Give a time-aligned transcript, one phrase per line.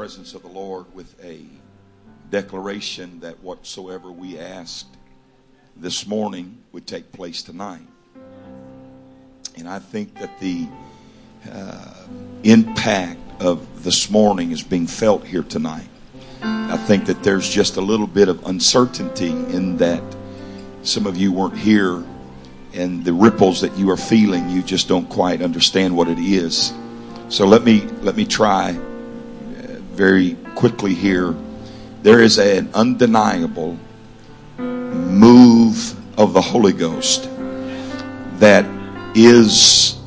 [0.00, 1.44] presence of the Lord with a
[2.30, 4.86] declaration that whatsoever we asked
[5.76, 7.86] this morning would take place tonight.
[9.58, 10.66] And I think that the
[11.52, 11.92] uh,
[12.44, 15.90] impact of this morning is being felt here tonight.
[16.40, 20.02] I think that there's just a little bit of uncertainty in that
[20.82, 22.02] some of you weren't here
[22.72, 26.72] and the ripples that you are feeling you just don't quite understand what it is.
[27.28, 28.80] So let me let me try
[30.00, 31.36] very quickly here.
[32.02, 33.76] There is an undeniable
[34.56, 37.28] move of the Holy Ghost
[38.38, 38.64] that
[39.14, 40.00] is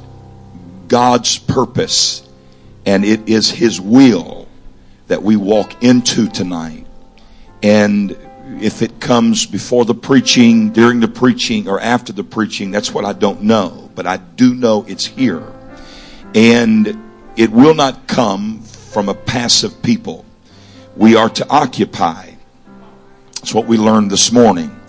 [0.88, 2.28] God's purpose
[2.88, 4.48] and it is his will
[5.10, 6.88] that we walk into tonight.
[7.62, 8.18] And
[8.60, 13.06] if it comes before the preaching, during the preaching, or after the preaching, that's what
[13.06, 13.92] I don't know.
[13.94, 15.44] But I do know it's here.
[16.34, 16.98] And
[17.38, 18.64] it will not come
[18.94, 20.24] from a passive people.
[20.96, 22.30] We are to occupy.
[23.36, 24.80] That's what we learned this morning.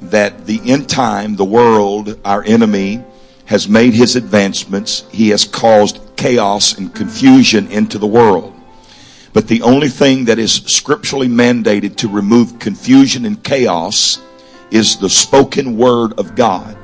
[0.00, 3.04] That the end time, the world, our enemy,
[3.46, 5.04] has made his advancements.
[5.12, 8.52] He has caused chaos and confusion into the world.
[9.32, 14.20] But the only thing that is scripturally mandated to remove confusion and chaos
[14.72, 16.76] is the spoken word of God.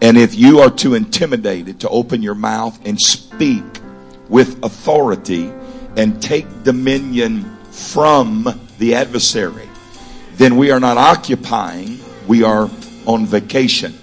[0.00, 3.64] And if you are too intimidated to open your mouth and speak
[4.28, 5.52] with authority
[5.96, 8.48] and take dominion from
[8.78, 9.68] the adversary,
[10.34, 12.70] then we are not occupying, we are
[13.06, 13.98] on vacation.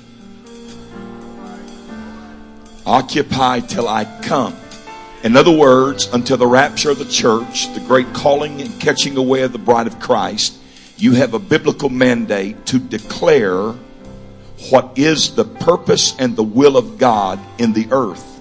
[2.85, 4.55] Occupy till I come.
[5.23, 9.43] In other words, until the rapture of the church, the great calling and catching away
[9.43, 10.57] of the bride of Christ,
[10.97, 13.73] you have a biblical mandate to declare
[14.69, 18.32] what is the purpose and the will of God in the earth.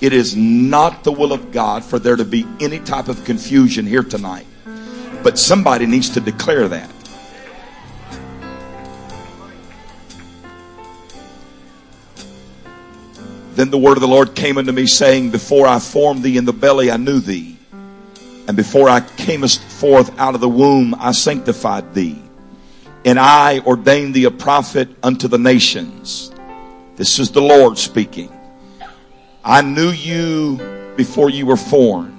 [0.00, 3.84] It is not the will of God for there to be any type of confusion
[3.86, 4.46] here tonight.
[5.22, 6.90] But somebody needs to declare that.
[13.54, 16.44] Then the word of the Lord came unto me, saying, Before I formed thee in
[16.44, 17.58] the belly, I knew thee.
[18.46, 22.22] And before I camest forth out of the womb, I sanctified thee.
[23.04, 26.32] And I ordained thee a prophet unto the nations.
[26.94, 28.32] This is the Lord speaking.
[29.44, 32.14] I knew you before you were formed.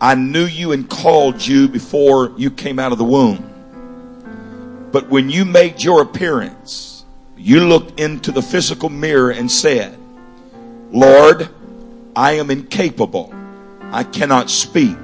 [0.00, 3.48] I knew you and called you before you came out of the womb.
[4.90, 7.04] But when you made your appearance,
[7.36, 9.96] you looked into the physical mirror and said,
[10.90, 11.48] Lord,
[12.14, 13.32] I am incapable.
[13.92, 14.98] I cannot speak.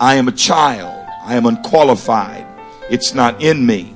[0.00, 1.06] I am a child.
[1.22, 2.46] I am unqualified.
[2.90, 3.94] It's not in me.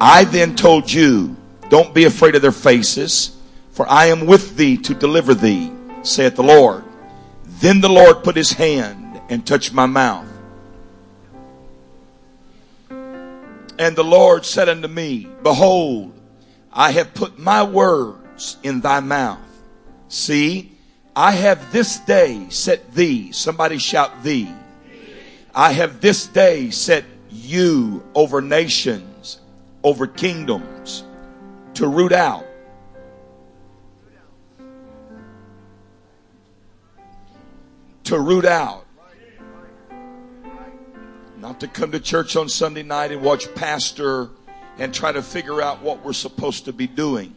[0.00, 1.36] I then told you,
[1.68, 3.36] don't be afraid of their faces,
[3.78, 5.70] for I am with thee to deliver thee,
[6.02, 6.82] saith the Lord.
[7.44, 10.26] Then the Lord put his hand and touched my mouth.
[12.90, 16.12] And the Lord said unto me, Behold,
[16.72, 19.38] I have put my words in thy mouth.
[20.08, 20.72] See,
[21.14, 24.52] I have this day set thee, somebody shout thee.
[25.54, 29.38] I have this day set you over nations,
[29.84, 31.04] over kingdoms,
[31.74, 32.47] to root out.
[38.08, 38.86] To root out.
[41.36, 44.30] Not to come to church on Sunday night and watch pastor
[44.78, 47.36] and try to figure out what we're supposed to be doing.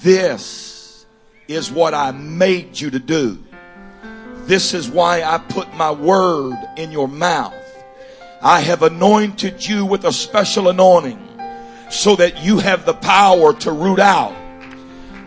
[0.00, 1.04] This
[1.46, 3.44] is what I made you to do.
[4.46, 7.52] This is why I put my word in your mouth.
[8.40, 11.20] I have anointed you with a special anointing
[11.90, 14.32] so that you have the power to root out.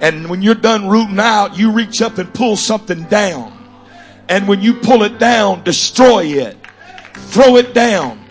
[0.01, 3.54] And when you're done rooting out, you reach up and pull something down.
[4.29, 6.57] And when you pull it down, destroy it.
[7.13, 8.25] Throw it down.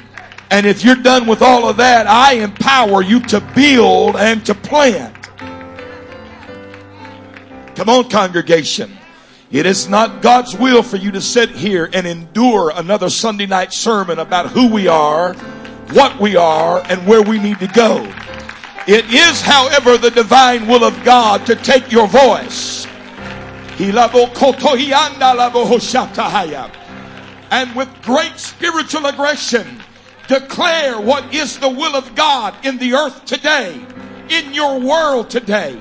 [0.50, 4.54] And if you're done with all of that, I empower you to build and to
[4.54, 5.14] plant.
[7.74, 8.96] Come on, congregation.
[9.50, 13.72] It is not God's will for you to sit here and endure another Sunday night
[13.72, 15.34] sermon about who we are,
[15.92, 18.02] what we are, and where we need to go.
[18.86, 22.83] It is, however, the divine will of God to take your voice.
[27.50, 29.82] And with great spiritual aggression,
[30.28, 33.84] declare what is the will of God in the earth today,
[34.28, 35.78] in your world today.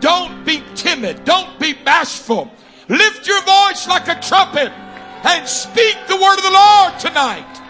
[0.00, 1.24] Don't be timid.
[1.24, 2.50] Don't be bashful.
[2.88, 4.72] Lift your voice like a trumpet
[5.24, 7.67] and speak the word of the Lord tonight.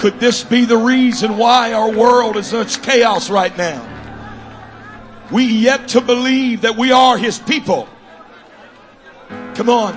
[0.00, 3.86] Could this be the reason why our world is such chaos right now?
[5.30, 7.86] We yet to believe that we are his people.
[9.54, 9.92] Come on.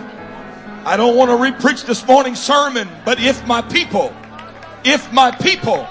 [0.85, 4.13] I don't want to repreach this morning's sermon, but if my people,
[4.83, 5.87] if my people,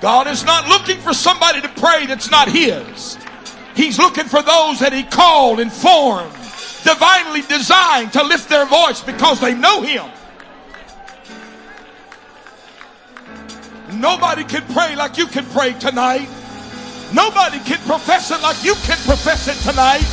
[0.00, 3.16] God is not looking for somebody to pray that's not his.
[3.76, 6.32] He's looking for those that he called and formed,
[6.82, 10.10] divinely designed to lift their voice because they know him.
[13.96, 16.28] Nobody can pray like you can pray tonight.
[17.14, 20.04] Nobody can profess it like you can profess it tonight.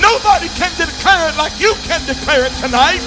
[0.00, 3.00] Nobody can declare it like you can declare it tonight.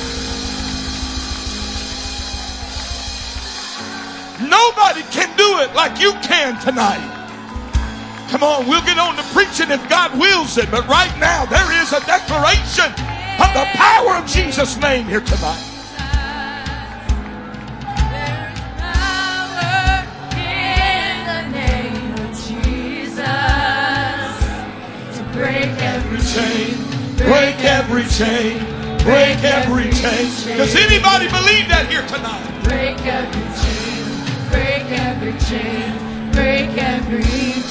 [4.42, 7.16] Nobody can do it like you can tonight.
[8.30, 10.69] Come on, we'll get on to preaching if God wills it.
[10.71, 12.92] But right now, there is a declaration
[13.39, 15.69] of the power of Jesus' name here tonight.
[26.39, 26.75] Chain,
[27.18, 28.59] break every chain,
[29.03, 30.57] break every chain.
[30.57, 32.45] Does anybody believe that here tonight?
[32.63, 34.03] Break every chain,
[34.51, 35.91] break every chain,
[36.31, 37.24] break every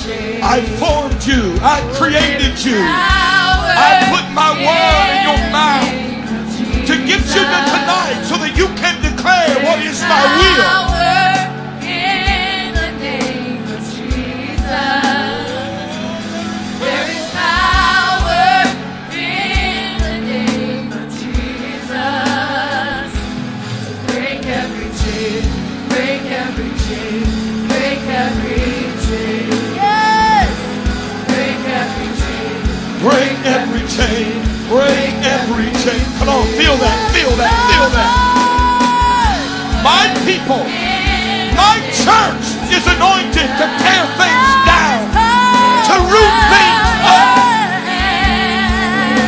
[0.02, 0.40] chain.
[0.42, 5.96] I formed you, I created you, I put my word in your mouth
[6.88, 11.27] to get you to tonight so that you can declare what is my will.
[33.98, 34.30] Chain.
[34.70, 35.98] Break every chain.
[36.22, 38.14] Come on, feel that, feel that, feel that.
[39.82, 40.62] My people,
[41.58, 45.02] my church is anointed to tear things down,
[45.90, 47.42] to root things up.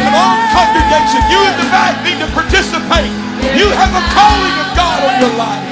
[0.07, 3.11] Come on, congregation, you in the back need to participate.
[3.59, 5.71] You have a calling of God on your life.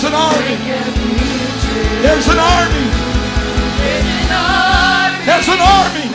[0.00, 0.56] There's an army.
[2.00, 2.86] There's an army.
[5.28, 6.08] There's an army.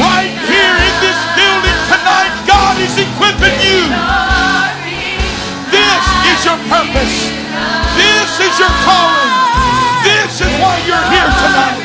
[0.00, 3.84] Right here in this building tonight, God is equipping you.
[5.68, 7.28] This is your purpose.
[8.00, 9.32] This is your calling.
[10.00, 11.79] This is why you're here tonight.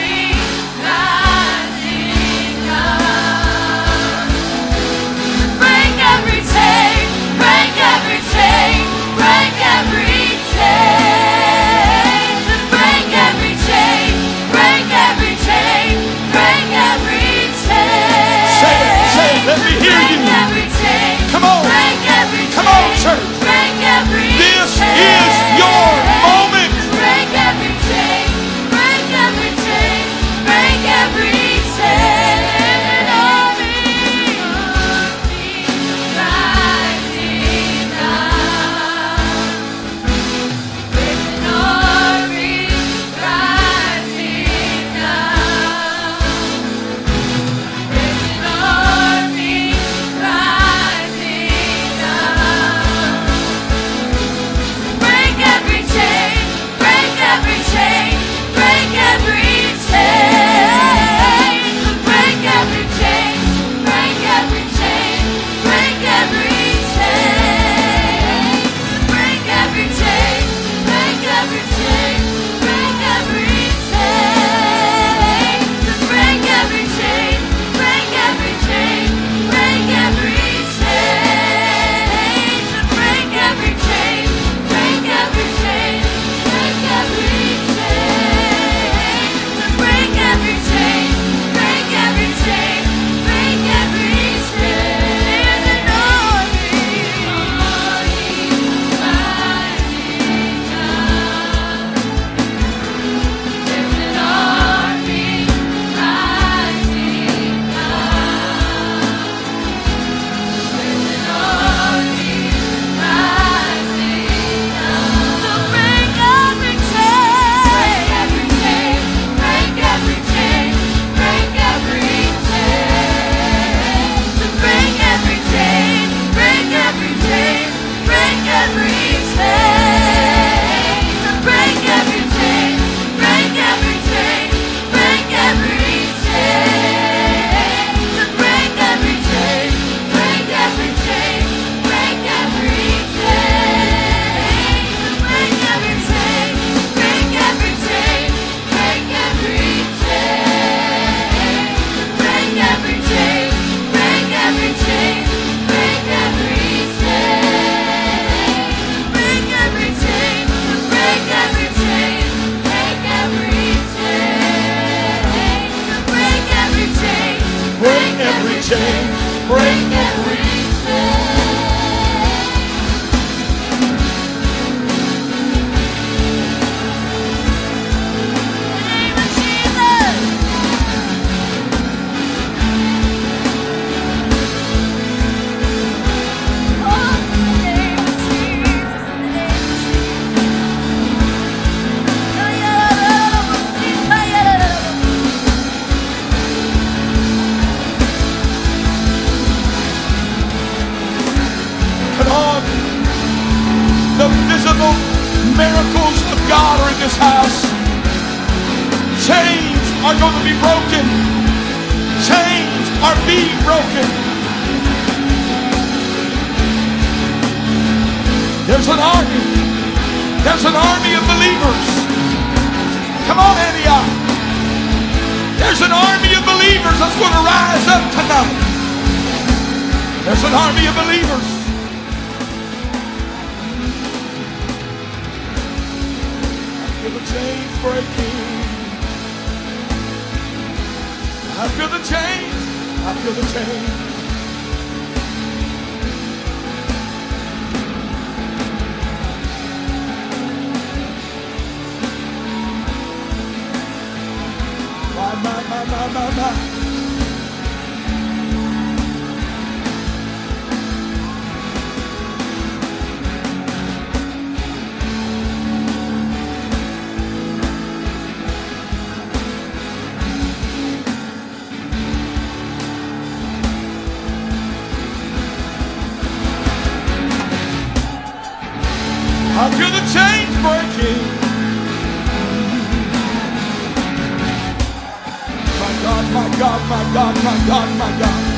[286.89, 288.55] My God, my God, my God.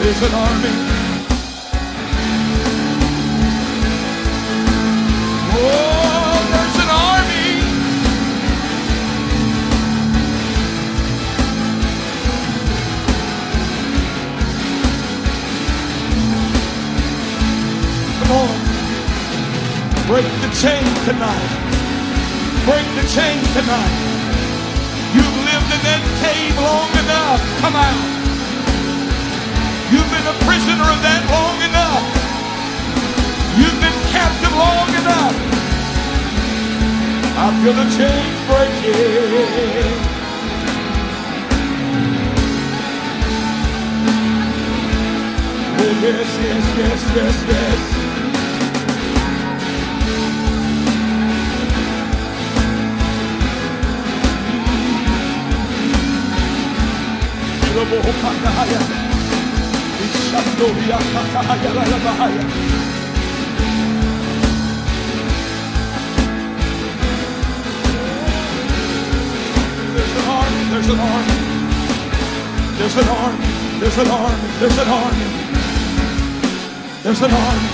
[0.00, 0.72] There's an army.
[5.60, 5.97] Oh,
[20.08, 21.52] Break the chain tonight.
[22.64, 23.96] Break the chain tonight.
[25.12, 27.44] You've lived in that cave long enough.
[27.60, 28.08] Come out.
[29.92, 32.08] You've been a prisoner of that long enough.
[33.60, 35.36] You've been captive long enough.
[37.36, 39.92] I feel the chains breaking.
[46.00, 47.97] Yes, yes, yes, yes, yes.
[69.94, 71.36] There's an army, there's an army.
[72.78, 73.46] There's an army,
[73.78, 75.28] there's an army, there's an army.
[77.04, 77.68] There's an army.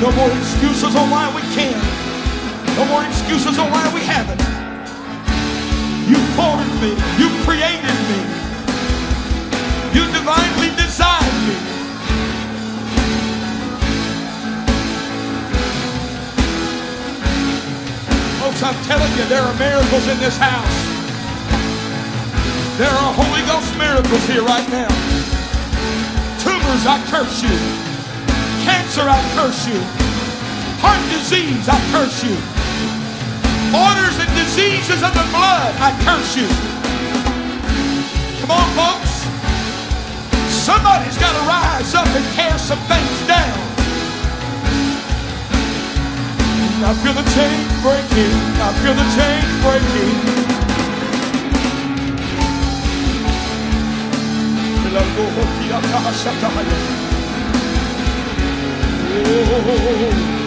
[0.00, 1.76] No more excuses on why we can't.
[2.76, 4.40] No more excuses on why we haven't.
[6.08, 6.96] You formed me.
[7.20, 8.37] You created me.
[10.18, 11.54] Divinely designed me.
[18.42, 20.78] Folks, I'm telling you, there are miracles in this house.
[22.78, 24.90] There are Holy Ghost miracles here right now.
[26.42, 27.54] Tumors, I curse you.
[28.66, 29.78] Cancer, I curse you.
[30.82, 32.34] Heart disease, I curse you.
[33.70, 36.48] Orders and diseases of the blood, I curse you.
[38.42, 38.97] Come on, folks.
[40.68, 43.58] Somebody's got to rise up and tear some things down.
[46.84, 48.36] I feel the chains breaking.
[48.60, 50.38] I feel the chains breaking.
[59.20, 60.28] Oh.
[60.30, 60.37] oh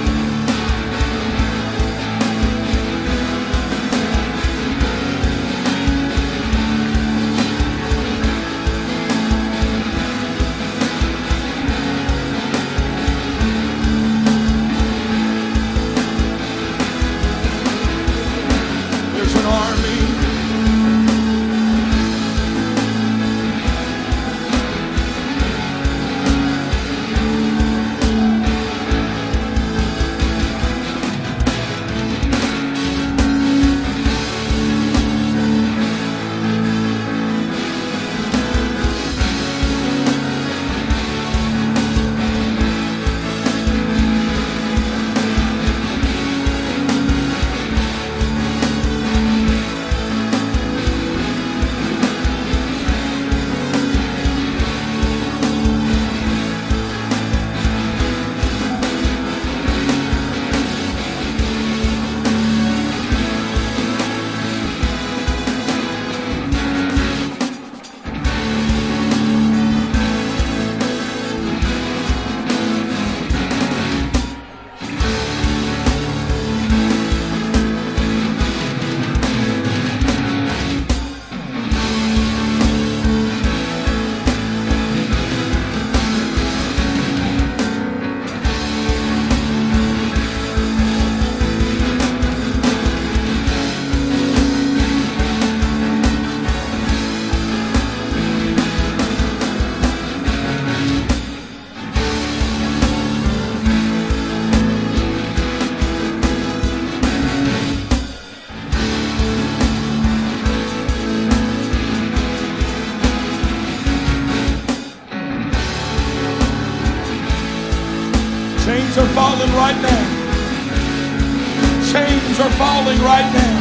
[123.01, 123.57] right now.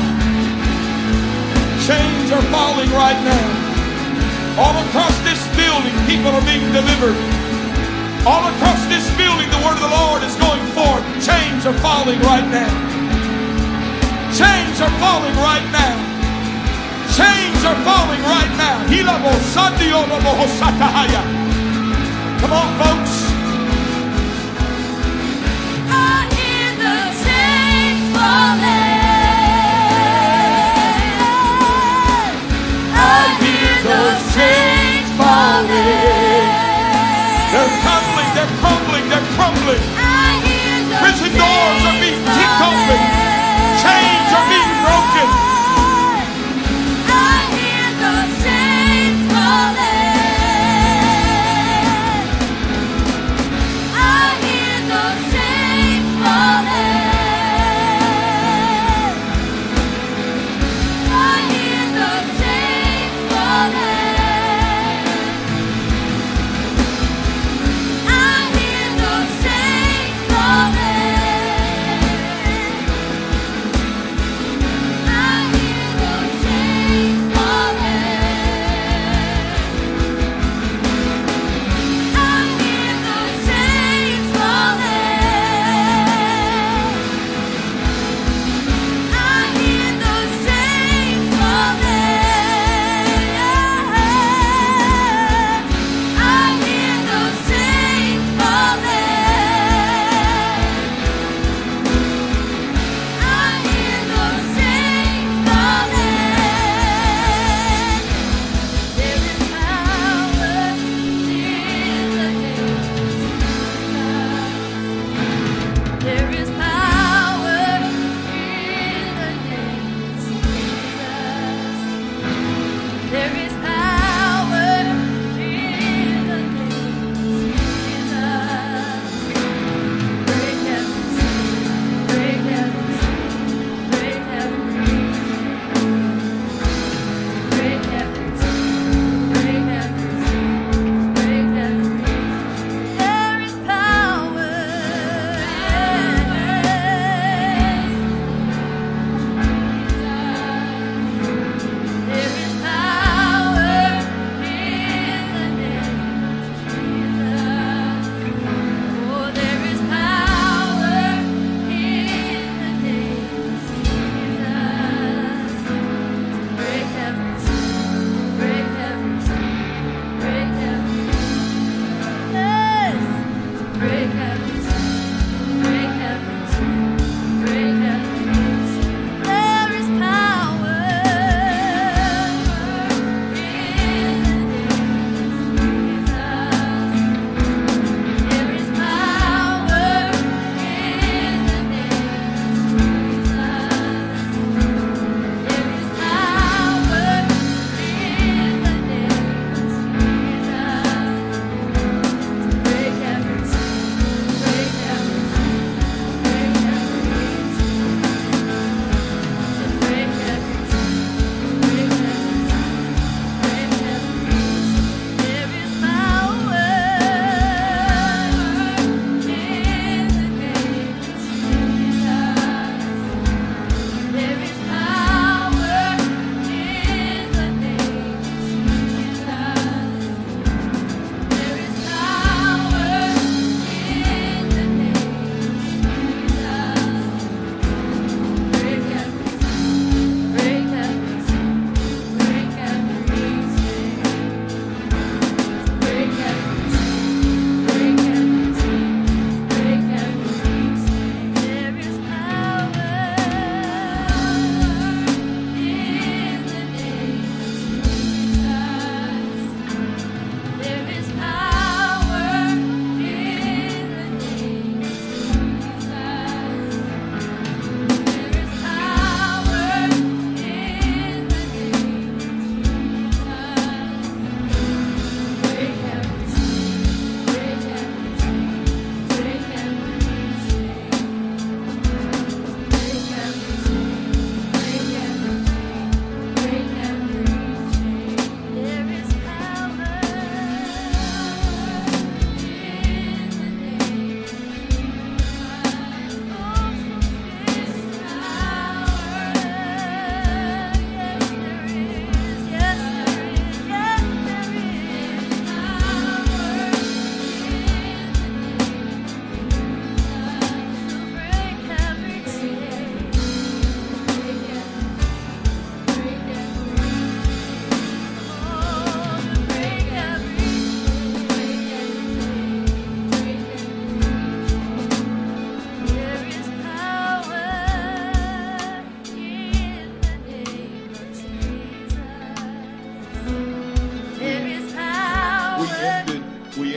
[1.86, 3.46] Chains are falling right now.
[4.60, 7.16] All across this building, people are being delivered.
[8.28, 11.02] All across this building, the word of the Lord is going forth.
[11.24, 12.68] Chains are falling right now.
[14.36, 15.96] Chains are falling right now.
[17.16, 18.86] Chains are falling right now.
[22.40, 23.14] Come on, folks.
[25.88, 28.89] I hear the chains falling.
[37.50, 39.82] They're crumbling, they're crumbling, they're crumbling.
[39.98, 43.29] I hear those Prison doors are being kicked open.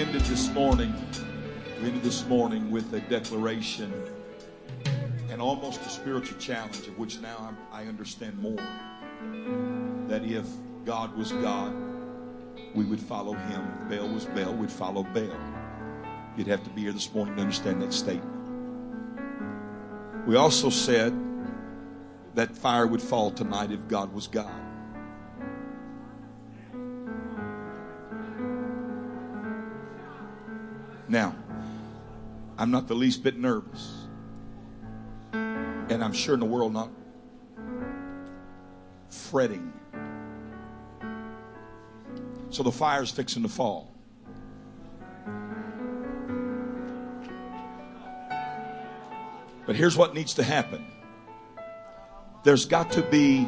[0.03, 0.93] Ended this morning.
[1.79, 3.91] We ended this morning with a declaration
[5.29, 8.61] and almost a spiritual challenge, of which now I, I understand more.
[10.07, 10.45] That if
[10.85, 11.73] God was God,
[12.75, 13.67] we would follow Him.
[13.81, 15.35] If Baal was Baal, we'd follow Baal.
[16.37, 18.29] You'd have to be here this morning to understand that statement.
[20.27, 21.13] We also said
[22.35, 24.62] that fire would fall tonight if God was God.
[31.13, 31.35] Now,
[32.57, 34.07] I'm not the least bit nervous.
[35.31, 36.89] And I'm sure in the world not
[39.09, 39.71] fretting.
[42.49, 43.93] So the fire's fixing to fall.
[49.67, 50.83] But here's what needs to happen
[52.43, 53.47] there's got to be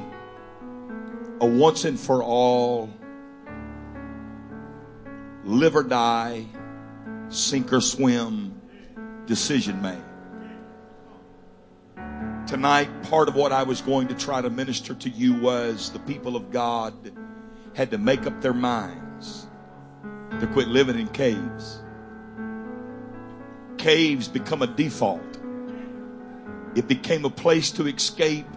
[1.42, 2.92] a once and for all
[5.44, 6.46] live or die,
[7.30, 8.60] sink or swim
[9.26, 10.02] decision made.
[12.48, 16.00] Tonight, part of what I was going to try to minister to you was the
[16.00, 16.94] people of God
[17.74, 19.48] had to make up their minds
[20.40, 21.82] to quit living in caves.
[23.78, 25.22] Caves become a default.
[26.76, 28.48] It became a place to escape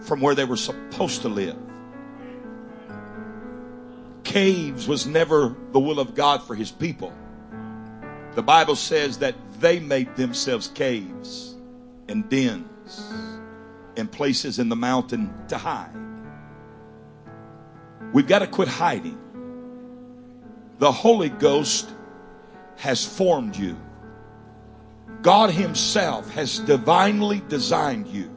[0.00, 1.58] from where they were supposed to live.
[4.24, 7.12] Caves was never the will of God for his people.
[8.36, 11.54] The Bible says that they made themselves caves
[12.06, 13.10] and dens
[13.96, 15.96] and places in the mountain to hide.
[18.12, 19.18] We've got to quit hiding.
[20.78, 21.88] The Holy Ghost
[22.76, 23.74] has formed you.
[25.22, 28.35] God Himself has divinely designed you.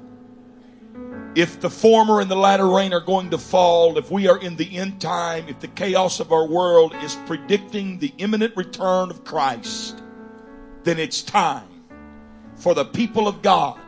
[1.36, 4.56] If the former and the latter rain are going to fall, if we are in
[4.56, 9.24] the end time, if the chaos of our world is predicting the imminent return of
[9.24, 10.02] Christ,
[10.84, 11.68] then it's time
[12.56, 13.80] for the people of God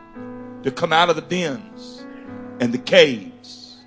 [0.62, 2.06] to come out of the dens
[2.60, 3.78] and the caves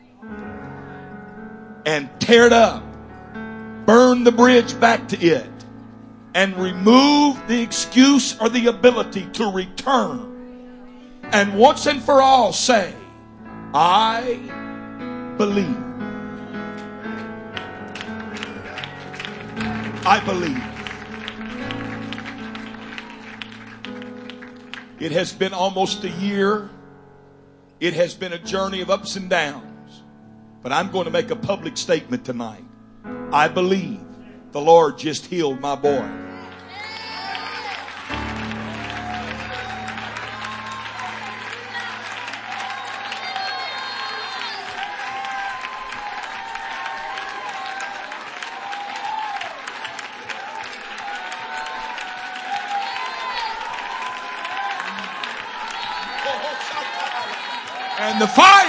[1.86, 2.84] and tear it up,
[3.86, 5.50] burn the bridge back to it,
[6.34, 10.34] and remove the excuse or the ability to return
[11.32, 12.94] and once and for all say,
[13.78, 14.40] I
[15.38, 15.76] believe.
[20.06, 20.64] I believe.
[24.98, 26.70] It has been almost a year.
[27.82, 30.04] It has been a journey of ups and downs.
[30.64, 32.64] But I'm going to make a public statement tonight.
[33.34, 34.00] I believe
[34.54, 36.25] the Lord just healed my boy.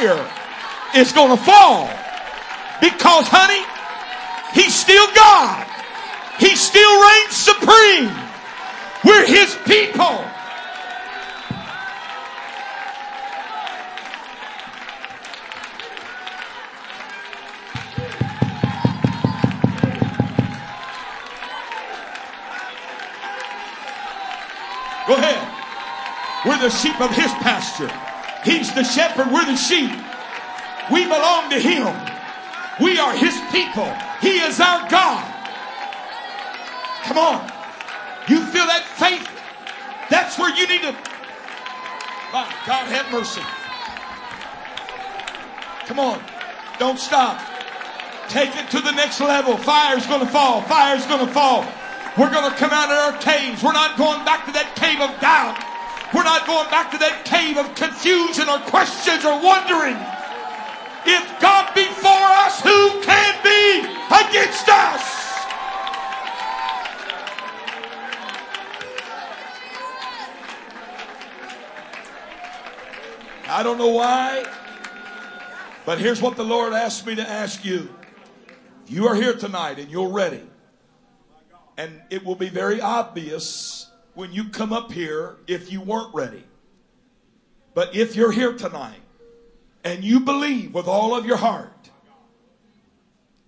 [0.07, 0.31] Fire
[0.95, 1.89] is going to fall
[2.81, 3.65] because, honey,
[4.55, 5.67] he's still God.
[6.39, 8.13] He still reigns supreme.
[9.05, 10.25] We're his people.
[25.07, 25.39] Go ahead.
[26.45, 28.16] We're the sheep of his pasture.
[28.47, 29.27] He's the shepherd.
[29.33, 29.91] We're the sheep.
[30.93, 31.91] We belong to him.
[32.81, 33.91] We are his people.
[34.21, 35.27] He is our God.
[37.03, 37.43] Come on.
[38.29, 39.29] You feel that faith?
[40.11, 40.95] That's where you need to.
[42.31, 43.43] God, have mercy.
[45.87, 46.23] Come on.
[46.79, 47.43] Don't stop.
[48.29, 49.57] Take it to the next level.
[49.57, 50.63] Fire's going to fall.
[50.63, 51.67] Fire's going to fall.
[52.17, 53.65] We're going to come out of our caves.
[53.65, 55.66] We're not going back to that cave of doubt.
[56.15, 59.97] We're not going back to that cave of confusion or questions or wondering.
[61.05, 65.27] If God be for us, who can be against us?
[73.49, 74.45] I don't know why,
[75.85, 77.89] but here's what the Lord asked me to ask you.
[78.87, 80.43] You are here tonight and you're ready.
[81.77, 83.86] And it will be very obvious
[84.17, 86.43] when you come up here if you weren't ready.
[87.75, 88.99] But if you're here tonight
[89.85, 91.91] and you believe with all of your heart,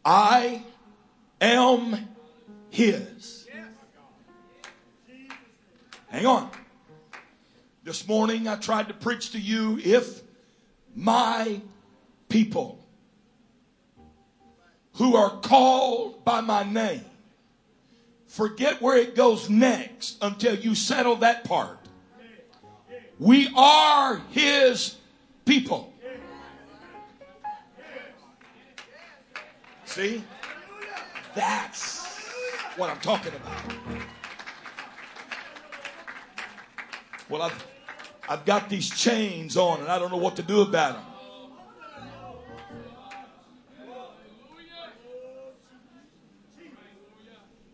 [0.04, 0.62] I
[1.40, 2.08] am
[2.68, 3.48] His.
[6.08, 6.50] Hang on.
[7.82, 10.20] This morning I tried to preach to you if
[10.94, 11.62] my
[12.28, 12.84] people
[14.96, 17.07] who are called by my name
[18.28, 21.78] Forget where it goes next until you settle that part.
[23.18, 24.96] We are his
[25.44, 25.92] people.
[29.86, 30.22] See?
[31.34, 32.28] That's
[32.76, 34.06] what I'm talking about.
[37.30, 37.66] Well, I've,
[38.28, 41.17] I've got these chains on and I don't know what to do about them.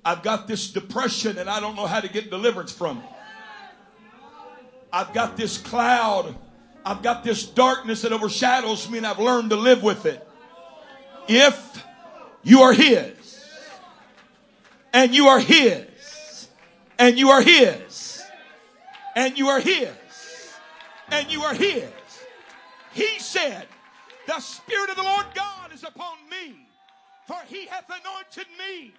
[0.05, 3.05] I've got this depression and I don't know how to get deliverance from it.
[4.93, 6.35] I've got this cloud.
[6.85, 10.27] I've got this darkness that overshadows me and I've learned to live with it.
[11.27, 11.85] If
[12.43, 13.15] you are His,
[14.93, 16.49] and you are His,
[16.99, 18.23] and you are His,
[19.17, 19.89] and you are His,
[21.11, 21.91] and you are His,
[22.93, 23.67] He said,
[24.27, 26.69] The Spirit of the Lord God is upon me,
[27.27, 28.93] for He hath anointed me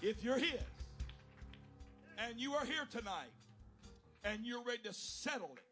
[0.00, 0.60] If you're His
[2.18, 3.32] and you are here tonight
[4.22, 5.64] and you're ready to settle it,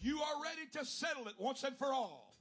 [0.00, 2.32] you are ready to settle it once and for all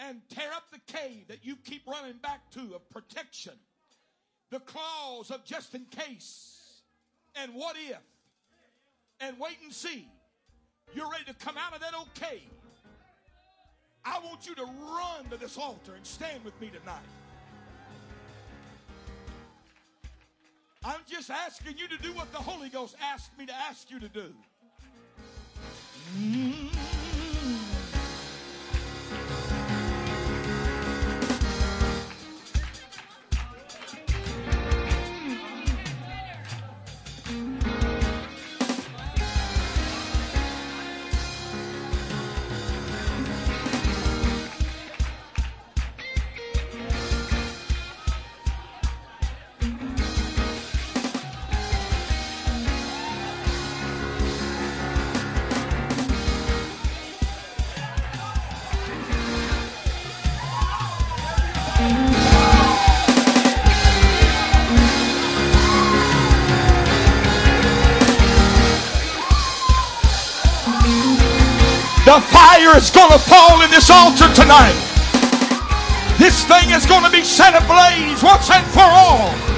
[0.00, 3.52] and tear up the cave that you keep running back to of protection,
[4.50, 6.80] the clause of just in case,
[7.36, 8.00] and what if,
[9.20, 10.08] and wait and see.
[10.94, 12.50] You're ready to come out of that old cave.
[14.04, 17.00] I want you to run to this altar and stand with me tonight.
[20.84, 23.98] I'm just asking you to do what the Holy Ghost asked me to ask you
[24.00, 24.34] to do.
[26.18, 26.83] Mm-hmm.
[72.54, 74.78] Fire is going to fall in this altar tonight.
[76.18, 79.53] This thing is going to be set ablaze once and for all.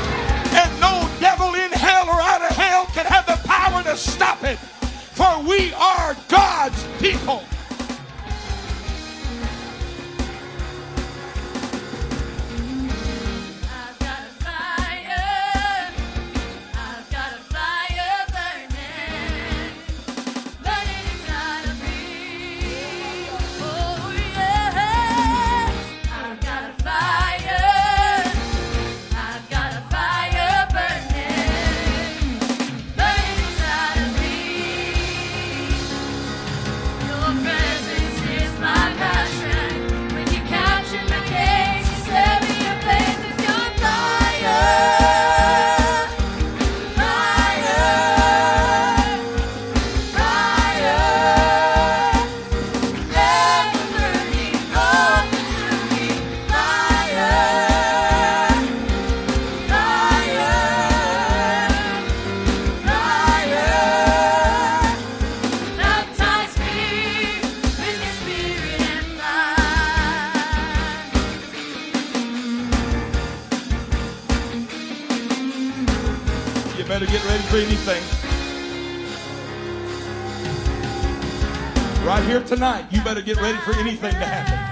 [82.46, 84.65] Tonight, you better get ready for anything to happen.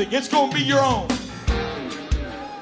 [0.00, 0.18] Music.
[0.18, 1.08] It's to be your own.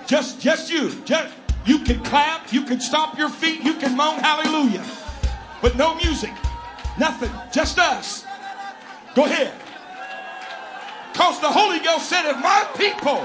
[0.07, 0.91] Just, just you.
[1.05, 1.35] Just,
[1.67, 2.53] you can clap.
[2.53, 3.63] You can stomp your feet.
[3.63, 4.85] You can moan hallelujah.
[5.63, 6.33] But no music.
[6.99, 7.31] Nothing.
[7.53, 8.25] Just us.
[9.15, 9.55] Go ahead.
[11.13, 13.19] Because the Holy Ghost said, if my people,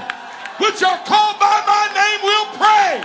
[0.58, 3.02] which are called by my name, will pray,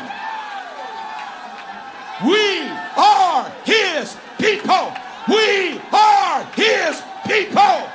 [2.26, 4.94] we are his people.
[5.28, 7.90] We are his people.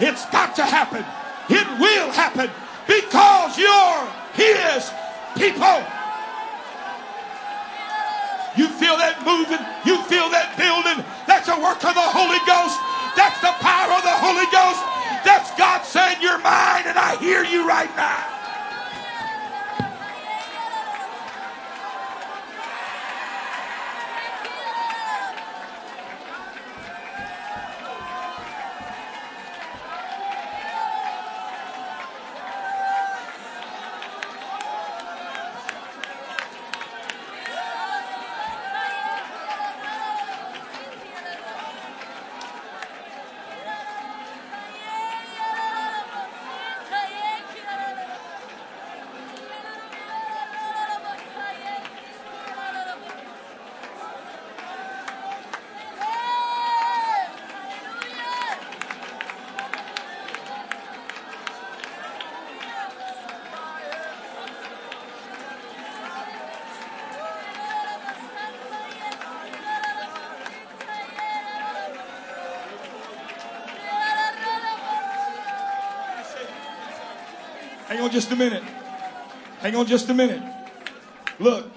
[0.00, 1.04] It's got to happen.
[1.48, 2.50] It will happen
[2.86, 4.02] because you're
[4.34, 4.90] his
[5.34, 5.78] people.
[8.56, 9.60] You feel that moving.
[9.84, 11.04] You feel that building.
[11.28, 12.80] That's a work of the Holy Ghost.
[13.14, 14.80] That's the power of the Holy Ghost.
[15.24, 18.35] That's God saying you're mine and I hear you right now.
[78.16, 78.62] Just a minute.
[79.58, 80.42] Hang on just a minute.
[81.38, 81.70] Look,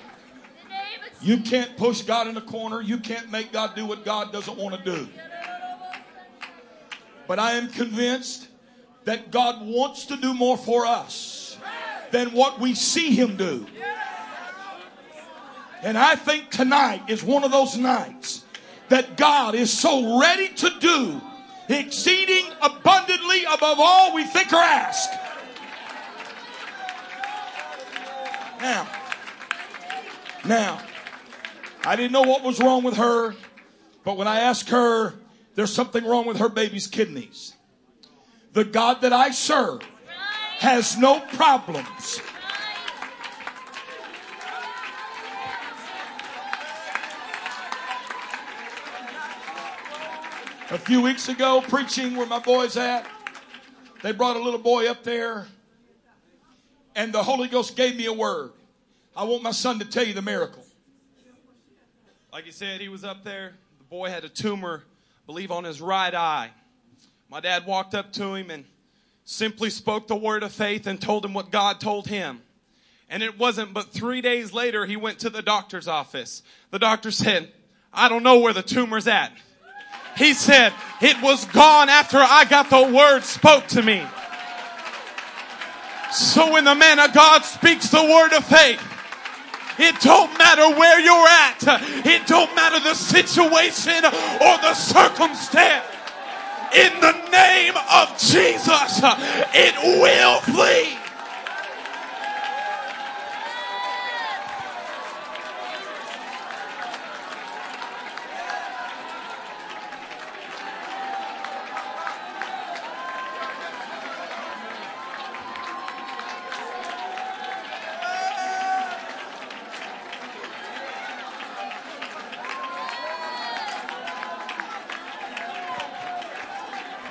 [1.22, 2.80] you can't push God in a corner.
[2.80, 5.10] You can't make God do what God doesn't want to do.
[7.28, 8.48] But I am convinced
[9.04, 11.58] that God wants to do more for us
[12.12, 13.66] than what we see Him do.
[15.84, 18.46] And I think tonight is one of those nights
[18.88, 21.20] that God is so ready to do
[21.68, 25.10] exceeding abundantly above all we think or ask.
[28.60, 28.88] Now,
[30.46, 30.82] now,
[31.86, 33.36] I didn't know what was wrong with her,
[34.04, 35.14] but when I asked her,
[35.56, 37.54] there's something wrong with her baby's kidneys.
[38.54, 39.82] The God that I serve
[40.60, 42.22] has no problems.
[50.72, 53.08] A few weeks ago, preaching where my boys at,
[54.04, 55.48] they brought a little boy up there,
[57.00, 58.52] and the Holy Ghost gave me a word.
[59.16, 60.66] I want my son to tell you the miracle.
[62.34, 63.54] Like he said, he was up there.
[63.78, 66.50] The boy had a tumor, I believe, on his right eye.
[67.30, 68.66] My dad walked up to him and
[69.24, 72.42] simply spoke the word of faith and told him what God told him.
[73.10, 76.44] And it wasn't but three days later he went to the doctor's office.
[76.72, 77.50] The doctor said,
[77.94, 79.32] I don't know where the tumor's at.
[80.18, 84.06] He said, it was gone after I got the word spoke to me.
[86.12, 88.82] So when the man of God speaks the word of faith,
[89.80, 92.06] it don't matter where you're at.
[92.06, 95.86] It don't matter the situation or the circumstance.
[96.76, 99.00] In the name of Jesus,
[99.56, 100.99] it will flee.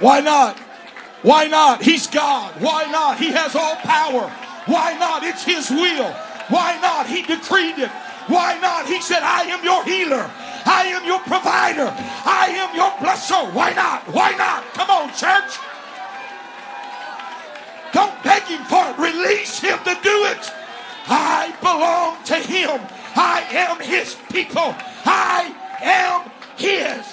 [0.08, 0.58] Why not?
[1.20, 1.82] Why not?
[1.82, 2.54] He's God.
[2.62, 3.18] Why not?
[3.18, 4.32] He has all power.
[4.64, 5.22] Why not?
[5.22, 6.10] It's His will.
[6.48, 7.06] Why not?
[7.06, 7.90] He decreed it.
[8.26, 8.86] Why not?
[8.86, 10.30] He said, I am your healer.
[10.64, 11.92] I am your provider.
[12.24, 13.52] I am your blesser.
[13.52, 14.08] Why not?
[14.08, 14.64] Why not?
[14.72, 15.60] Come on, church.
[17.92, 19.12] Don't beg him for it.
[19.12, 20.50] Release him to do it.
[21.04, 22.80] I belong to him.
[23.14, 24.74] I am his people.
[25.04, 25.52] I
[25.82, 27.04] am his.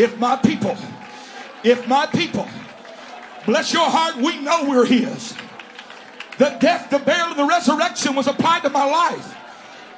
[0.00, 0.78] If my people,
[1.62, 2.48] if my people,
[3.44, 5.34] bless your heart, we know we're His.
[6.38, 9.34] The death, the burial, and the resurrection was applied to my life.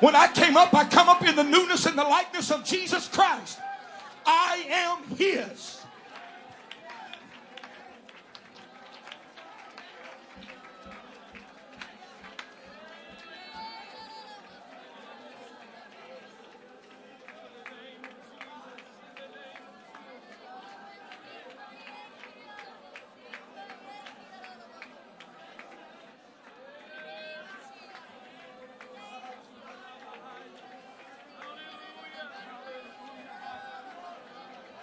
[0.01, 3.07] When I came up, I come up in the newness and the likeness of Jesus
[3.07, 3.61] Christ.
[4.27, 5.82] I am His.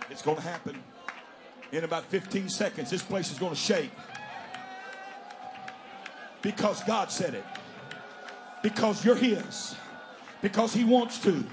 [0.09, 0.75] It's going to happen
[1.71, 2.89] in about 15 seconds.
[2.89, 3.91] This place is going to shake.
[6.41, 7.45] Because God said it.
[8.63, 9.75] Because you're His.
[10.41, 11.43] Because He wants to.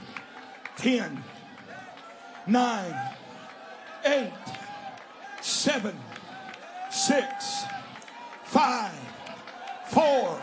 [0.79, 1.23] 10,
[2.47, 2.95] 9,
[4.05, 4.33] 8,
[5.41, 5.97] 7,
[6.91, 7.65] 6,
[8.45, 8.93] 5,
[9.89, 10.43] 4,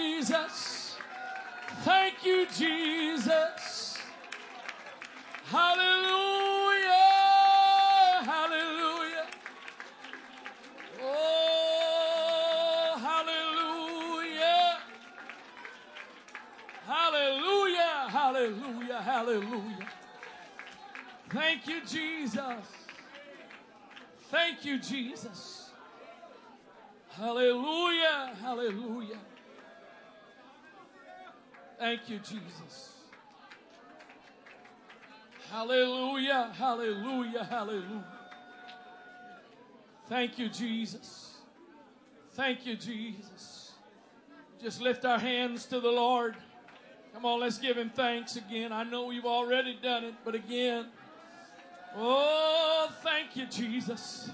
[24.71, 25.69] You, Jesus.
[27.09, 28.31] Hallelujah.
[28.41, 29.19] Hallelujah.
[31.77, 32.93] Thank you, Jesus.
[35.51, 36.53] Hallelujah.
[36.57, 37.43] Hallelujah.
[37.43, 38.05] Hallelujah.
[40.07, 41.35] Thank you, Jesus.
[42.33, 43.73] Thank you, Jesus.
[44.61, 46.35] Just lift our hands to the Lord.
[47.13, 48.71] Come on, let's give him thanks again.
[48.71, 50.85] I know we've already done it, but again.
[51.97, 54.29] Oh, thank you, Jesus.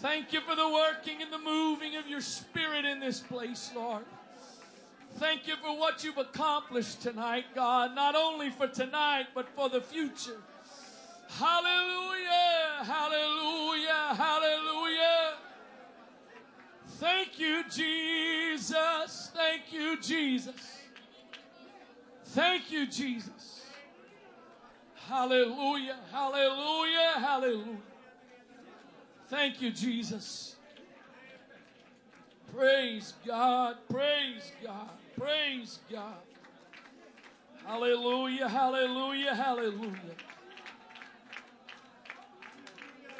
[0.00, 4.04] Thank you for the working and the moving of your spirit in this place, Lord.
[5.16, 9.80] Thank you for what you've accomplished tonight, God, not only for tonight, but for the
[9.80, 10.36] future.
[11.28, 15.34] Hallelujah, hallelujah, hallelujah.
[17.00, 19.32] Thank you, Jesus.
[19.34, 20.54] Thank you, Jesus.
[22.26, 23.64] Thank you, Jesus.
[25.08, 27.87] Hallelujah, hallelujah, hallelujah.
[29.28, 30.56] Thank you, Jesus.
[32.54, 36.16] Praise God, praise God, praise God.
[37.66, 40.16] Hallelujah, hallelujah, hallelujah.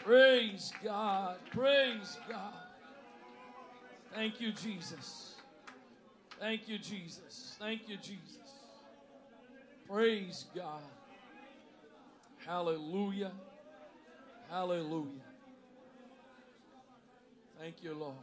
[0.03, 2.55] Praise God, praise God.
[4.15, 5.35] Thank you, Jesus.
[6.41, 7.57] Thank you, Jesus.
[7.59, 8.39] Thank you, Jesus.
[9.87, 10.83] Praise God.
[12.47, 13.33] Hallelujah.
[14.49, 15.28] Hallelujah.
[17.59, 18.15] Thank you, Lord.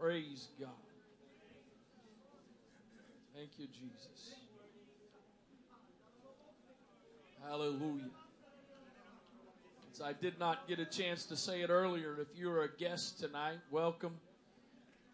[0.00, 0.68] Praise God.
[3.36, 4.34] Thank you, Jesus.
[7.48, 8.10] Hallelujah.
[9.84, 13.20] Since I did not get a chance to say it earlier, if you're a guest
[13.20, 14.16] tonight, welcome.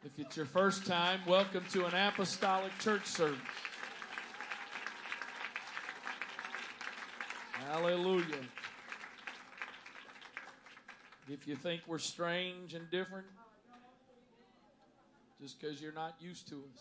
[0.05, 3.39] If it's your first time, welcome to an apostolic church service.
[7.67, 8.25] Hallelujah.
[11.31, 13.27] If you think we're strange and different,
[15.41, 16.81] just because you're not used to us,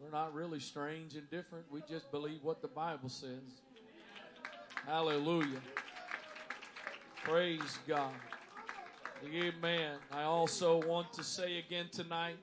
[0.00, 1.64] we're not really strange and different.
[1.70, 3.62] We just believe what the Bible says.
[4.86, 5.60] Hallelujah.
[7.22, 8.12] Praise God.
[9.24, 9.96] Amen.
[10.12, 12.36] I also want to say again tonight,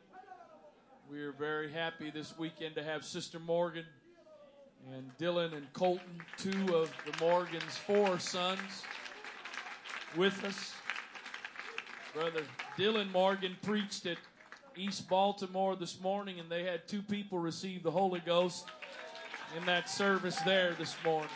[1.09, 3.86] we are very happy this weekend to have Sister Morgan
[4.93, 8.59] and Dylan and Colton, two of the Morgan's four sons,
[10.16, 10.74] with us.
[12.14, 12.43] Brother
[12.78, 14.18] Dylan Morgan preached at
[14.76, 18.66] East Baltimore this morning, and they had two people receive the Holy Ghost
[19.57, 21.30] in that service there this morning.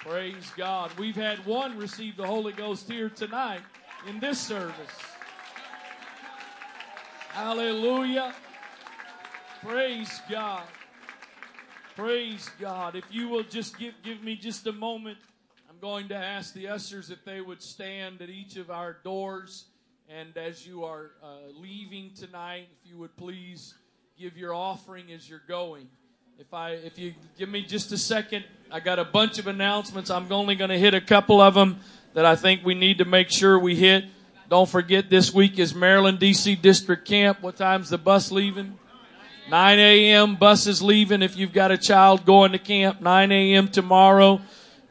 [0.00, 0.90] Praise God.
[0.98, 3.60] We've had one receive the Holy Ghost here tonight
[4.08, 4.74] in this service.
[7.30, 8.34] Hallelujah.
[9.62, 10.64] Praise God.
[11.96, 12.96] Praise God.
[12.96, 15.18] If you will just give, give me just a moment,
[15.84, 19.66] going to ask the ushers if they would stand at each of our doors.
[20.08, 21.26] And as you are uh,
[21.60, 23.74] leaving tonight, if you would please
[24.18, 25.86] give your offering as you're going.
[26.38, 30.08] If I, if you give me just a second, I got a bunch of announcements.
[30.08, 31.80] I'm only going to hit a couple of them
[32.14, 34.06] that I think we need to make sure we hit.
[34.48, 37.42] Don't forget this week is Maryland DC District Camp.
[37.42, 38.78] What time's the bus leaving?
[39.50, 40.36] 9 a.m.
[40.36, 43.02] Bus is leaving if you've got a child going to camp.
[43.02, 43.68] 9 a.m.
[43.68, 44.40] tomorrow.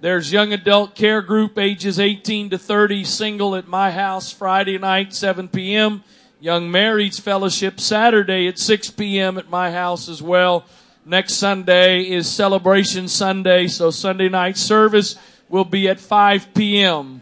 [0.04, 5.14] There's young adult care group ages 18 to 30 single at my house Friday night
[5.14, 6.04] 7 p.m.
[6.41, 9.38] Young marrieds fellowship Saturday at 6 p.m.
[9.38, 10.66] at my house as well.
[11.06, 15.16] Next Sunday is celebration Sunday, so Sunday night service
[15.47, 17.22] will be at 5 p.m.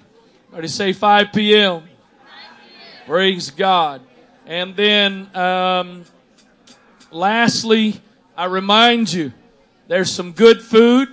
[0.51, 1.83] Ready say 5 p.m.
[3.05, 4.01] Praise God.
[4.47, 6.05] And then um,
[7.11, 8.01] Lastly,
[8.35, 9.33] I remind you,
[9.87, 11.09] there's some good food,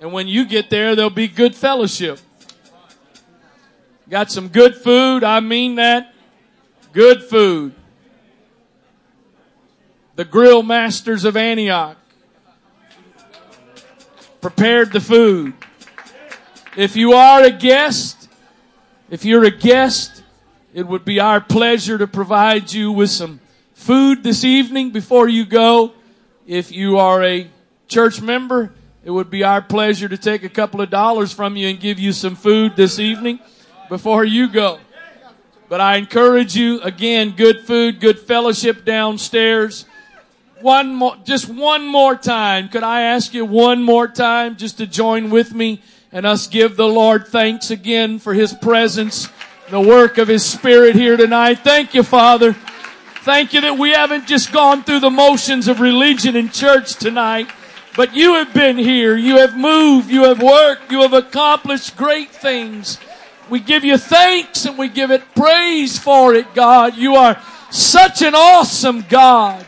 [0.00, 2.20] and when you get there, there'll be good fellowship.
[4.08, 6.14] Got some good food, I mean that.
[6.92, 7.74] Good food.
[10.16, 11.96] The grill masters of Antioch
[14.40, 15.52] prepared the food.
[16.76, 18.28] If you are a guest,
[19.10, 20.22] if you're a guest,
[20.72, 23.40] it would be our pleasure to provide you with some
[23.74, 25.92] food this evening before you go.
[26.46, 27.50] If you are a
[27.88, 28.72] church member,
[29.04, 31.98] it would be our pleasure to take a couple of dollars from you and give
[31.98, 33.40] you some food this evening
[33.88, 34.78] before you go.
[35.68, 39.84] But I encourage you, again, good food, good fellowship downstairs.
[40.60, 42.68] One more, just one more time.
[42.68, 46.76] Could I ask you one more time just to join with me and us give
[46.76, 49.28] the Lord thanks again for His presence,
[49.70, 51.60] the work of His Spirit here tonight.
[51.60, 52.54] Thank you, Father.
[53.22, 57.48] Thank you that we haven't just gone through the motions of religion and church tonight,
[57.98, 59.16] but you have been here.
[59.16, 60.08] You have moved.
[60.08, 60.92] You have worked.
[60.92, 62.96] You have accomplished great things.
[63.50, 66.96] We give you thanks and we give it praise for it, God.
[66.96, 67.42] You are
[67.72, 69.66] such an awesome God.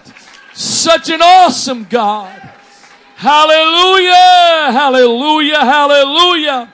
[0.55, 2.31] Such an awesome God.
[3.17, 4.13] Hallelujah.
[4.15, 5.59] Hallelujah.
[5.59, 6.73] Hallelujah.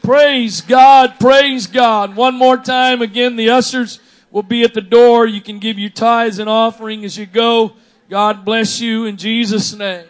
[0.00, 1.18] Praise God.
[1.18, 2.14] Praise God.
[2.14, 3.98] One more time again, the ushers
[4.30, 5.26] will be at the door.
[5.26, 7.72] You can give your tithes and offering as you go.
[8.08, 10.06] God bless you in Jesus' name.